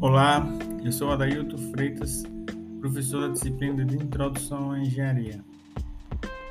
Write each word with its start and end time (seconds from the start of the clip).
Olá, 0.00 0.46
eu 0.84 0.92
sou 0.92 1.10
Adailton 1.10 1.58
Freitas, 1.72 2.22
professor 2.78 3.22
da 3.22 3.32
disciplina 3.32 3.84
de 3.84 3.96
Introdução 3.96 4.70
à 4.70 4.78
Engenharia. 4.78 5.44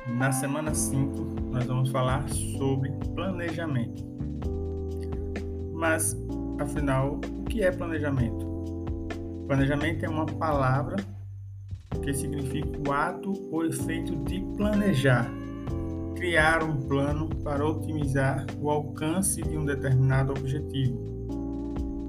Na 0.06 0.30
semana 0.30 0.74
5, 0.74 1.18
nós 1.50 1.64
vamos 1.64 1.88
falar 1.88 2.28
sobre 2.28 2.92
planejamento. 3.14 4.04
Mas, 5.72 6.14
afinal, 6.60 7.18
o 7.38 7.44
que 7.44 7.62
é 7.62 7.70
planejamento? 7.70 8.46
Planejamento 9.46 10.04
é 10.04 10.10
uma 10.10 10.26
palavra 10.26 10.96
que 12.02 12.12
significa 12.12 12.68
o 12.86 12.92
ato 12.92 13.32
ou 13.50 13.64
efeito 13.64 14.14
de 14.24 14.40
planejar, 14.58 15.26
criar 16.14 16.62
um 16.62 16.76
plano 16.82 17.30
para 17.42 17.66
otimizar 17.66 18.44
o 18.60 18.68
alcance 18.68 19.40
de 19.40 19.56
um 19.56 19.64
determinado 19.64 20.32
objetivo 20.32 21.17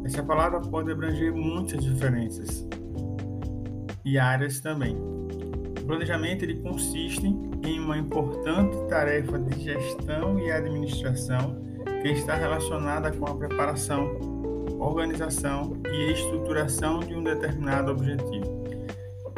essa 0.09 0.23
palavra 0.23 0.59
pode 0.59 0.91
abranger 0.91 1.31
muitas 1.31 1.83
diferenças 1.83 2.67
e 4.03 4.17
áreas 4.17 4.59
também. 4.59 4.97
O 4.97 5.85
planejamento 5.85 6.43
ele 6.43 6.55
consiste 6.61 7.27
em 7.27 7.79
uma 7.79 7.95
importante 7.95 8.75
tarefa 8.89 9.37
de 9.37 9.63
gestão 9.63 10.39
e 10.39 10.51
administração 10.51 11.61
que 12.01 12.07
está 12.09 12.33
relacionada 12.33 13.11
com 13.11 13.27
a 13.27 13.35
preparação, 13.35 14.17
organização 14.79 15.77
e 15.87 16.11
estruturação 16.11 17.01
de 17.01 17.13
um 17.13 17.23
determinado 17.23 17.91
objetivo. 17.91 18.63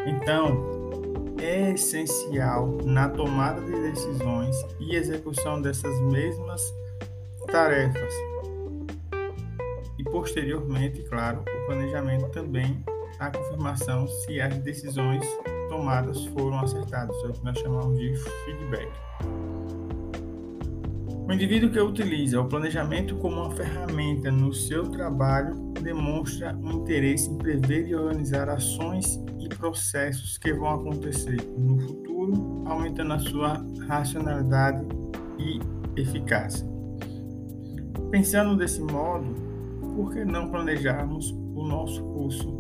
Então, 0.06 1.36
é 1.42 1.72
essencial 1.72 2.78
na 2.86 3.10
tomada 3.10 3.60
de 3.60 3.74
decisões 3.74 4.56
e 4.80 4.96
execução 4.96 5.62
dessas 5.62 6.00
mesmas 6.00 6.62
tarefas 7.48 8.31
posteriormente, 10.12 11.04
claro, 11.04 11.42
o 11.42 11.66
planejamento 11.66 12.30
também 12.30 12.84
a 13.20 13.30
confirmação 13.30 14.08
se 14.08 14.42
as 14.42 14.58
decisões 14.60 15.24
tomadas 15.70 16.26
foram 16.28 16.60
acertadas, 16.60 17.16
é 17.24 17.28
o 17.28 17.34
que 17.34 17.44
nós 17.44 17.58
chamamos 17.60 18.00
de 18.00 18.16
feedback. 18.46 18.92
O 21.28 21.32
indivíduo 21.32 21.70
que 21.70 21.80
utiliza 21.80 22.42
o 22.42 22.46
planejamento 22.46 23.16
como 23.18 23.42
uma 23.42 23.52
ferramenta 23.52 24.32
no 24.32 24.54
seu 24.54 24.90
trabalho 24.90 25.54
demonstra 25.82 26.56
um 26.56 26.82
interesse 26.82 27.30
em 27.30 27.38
prever 27.38 27.88
e 27.88 27.96
organizar 27.96 28.50
ações 28.50 29.20
e 29.40 29.48
processos 29.48 30.38
que 30.38 30.52
vão 30.52 30.72
acontecer 30.72 31.38
no 31.58 31.80
futuro, 31.80 32.64
aumentando 32.66 33.14
a 33.14 33.20
sua 33.20 33.66
racionalidade 33.88 34.86
e 35.38 35.60
eficácia. 36.02 36.68
Pensando 38.10 38.58
desse 38.58 38.82
modo, 38.82 39.34
por 39.96 40.12
que 40.12 40.24
não 40.26 40.50
planejarmos 40.50 41.32
o 41.32 41.66
nosso 41.66 42.04
curso 42.04 42.60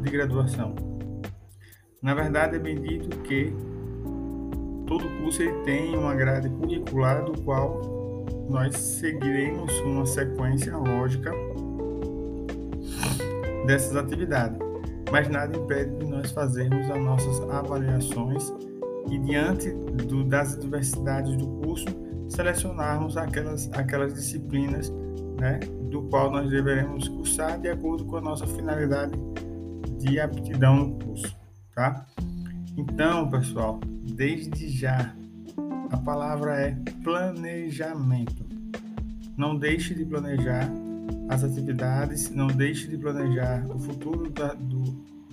de 0.00 0.10
graduação? 0.10 0.74
Na 2.02 2.14
verdade, 2.14 2.56
é 2.56 2.58
bem 2.58 2.80
dito 2.80 3.18
que 3.20 3.52
todo 4.86 5.08
curso 5.18 5.42
ele 5.42 5.62
tem 5.62 5.96
uma 5.96 6.14
grade 6.14 6.48
curricular 6.50 7.24
do 7.24 7.40
qual 7.42 7.80
nós 8.48 8.76
seguiremos 8.76 9.72
uma 9.80 10.04
sequência 10.04 10.76
lógica 10.76 11.32
dessas 13.66 13.96
atividades, 13.96 14.58
mas 15.10 15.28
nada 15.28 15.56
impede 15.56 15.96
de 15.96 16.06
nós 16.06 16.30
fazermos 16.30 16.90
as 16.90 17.02
nossas 17.02 17.40
avaliações 17.48 18.52
e 19.10 19.18
diante 19.18 19.70
do, 19.70 20.24
das 20.24 20.58
diversidades 20.58 21.36
do 21.36 21.46
curso 21.46 21.86
selecionarmos 22.28 23.16
aquelas, 23.16 23.70
aquelas 23.72 24.14
disciplinas 24.14 24.92
né, 25.38 25.60
do 25.90 26.02
qual 26.02 26.30
nós 26.30 26.48
deveremos 26.50 27.08
cursar 27.08 27.60
de 27.60 27.68
acordo 27.68 28.04
com 28.04 28.16
a 28.16 28.20
nossa 28.20 28.46
finalidade 28.46 29.12
de 29.98 30.20
aptidão 30.20 30.76
no 30.76 30.98
curso, 30.98 31.36
tá? 31.74 32.06
Então, 32.76 33.30
pessoal, 33.30 33.80
desde 33.86 34.68
já, 34.68 35.14
a 35.90 35.96
palavra 35.96 36.60
é 36.60 36.76
planejamento. 37.02 38.44
Não 39.36 39.56
deixe 39.56 39.94
de 39.94 40.04
planejar 40.04 40.68
as 41.28 41.42
atividades, 41.42 42.30
não 42.30 42.48
deixe 42.48 42.88
de 42.88 42.98
planejar 42.98 43.64
o 43.68 43.78
futuro 43.78 44.30
da, 44.30 44.54
do, 44.54 44.82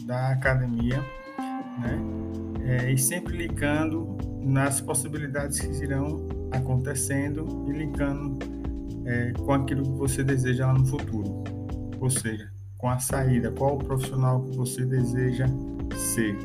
da 0.05 0.29
academia, 0.29 0.99
né? 1.79 2.21
É, 2.63 2.91
e 2.91 2.97
sempre 2.97 3.35
ligando 3.35 4.17
nas 4.41 4.79
possibilidades 4.79 5.59
que 5.59 5.83
irão 5.83 6.27
acontecendo 6.51 7.65
e 7.67 7.71
linkando 7.71 8.39
é, 9.05 9.33
com 9.33 9.53
aquilo 9.53 9.83
que 9.83 9.97
você 9.97 10.23
deseja 10.23 10.67
lá 10.67 10.73
no 10.73 10.85
futuro. 10.85 11.43
Ou 11.99 12.09
seja, 12.09 12.51
com 12.77 12.89
a 12.89 12.99
saída, 12.99 13.51
qual 13.51 13.75
o 13.75 13.79
profissional 13.79 14.41
que 14.41 14.57
você 14.57 14.85
deseja 14.85 15.45
ser. 15.95 16.37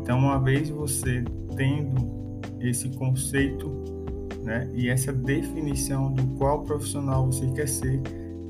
Então, 0.00 0.18
uma 0.18 0.38
vez 0.38 0.70
você 0.70 1.24
tendo 1.56 2.40
esse 2.60 2.88
conceito 2.90 3.68
né, 4.42 4.70
e 4.74 4.88
essa 4.88 5.12
definição 5.12 6.12
do 6.12 6.24
qual 6.38 6.62
profissional 6.62 7.26
você 7.26 7.46
quer 7.50 7.68
ser, 7.68 8.00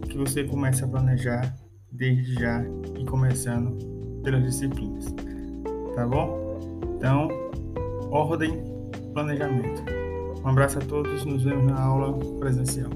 que 0.08 0.16
você 0.16 0.44
começa 0.44 0.84
a 0.84 0.88
planejar 0.88 1.54
desde 1.90 2.34
já 2.34 2.64
e 2.96 3.04
começando 3.04 3.76
pelas 4.22 4.42
disciplinas. 4.44 5.06
Tá 5.94 6.06
bom? 6.06 6.58
Então, 6.96 7.28
ordem, 8.10 8.62
planejamento. 9.12 9.82
Um 10.44 10.48
abraço 10.48 10.78
a 10.78 10.82
todos, 10.82 11.24
nos 11.24 11.42
vemos 11.42 11.66
na 11.66 11.80
aula 11.80 12.12
presencial. 12.38 12.90